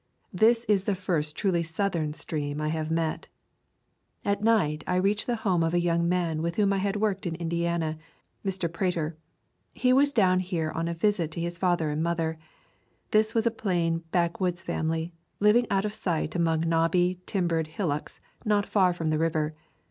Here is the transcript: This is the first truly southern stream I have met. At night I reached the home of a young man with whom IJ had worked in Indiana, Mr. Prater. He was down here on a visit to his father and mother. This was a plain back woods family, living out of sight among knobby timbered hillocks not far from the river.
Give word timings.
This 0.33 0.65
is 0.65 0.85
the 0.85 0.95
first 0.95 1.37
truly 1.37 1.61
southern 1.61 2.13
stream 2.15 2.59
I 2.59 2.69
have 2.69 2.89
met. 2.89 3.27
At 4.25 4.41
night 4.43 4.83
I 4.87 4.95
reached 4.95 5.27
the 5.27 5.35
home 5.45 5.61
of 5.63 5.75
a 5.75 5.79
young 5.79 6.09
man 6.09 6.41
with 6.41 6.55
whom 6.55 6.71
IJ 6.71 6.79
had 6.79 6.95
worked 6.95 7.27
in 7.27 7.35
Indiana, 7.35 7.99
Mr. 8.43 8.67
Prater. 8.73 9.15
He 9.75 9.93
was 9.93 10.11
down 10.11 10.39
here 10.39 10.71
on 10.71 10.87
a 10.87 10.95
visit 10.95 11.29
to 11.33 11.39
his 11.41 11.59
father 11.59 11.91
and 11.91 12.01
mother. 12.01 12.39
This 13.11 13.35
was 13.35 13.45
a 13.45 13.51
plain 13.51 13.99
back 14.09 14.39
woods 14.39 14.63
family, 14.63 15.13
living 15.39 15.67
out 15.69 15.85
of 15.85 15.93
sight 15.93 16.33
among 16.33 16.61
knobby 16.61 17.19
timbered 17.27 17.67
hillocks 17.67 18.19
not 18.43 18.65
far 18.65 18.93
from 18.93 19.11
the 19.11 19.19
river. 19.19 19.53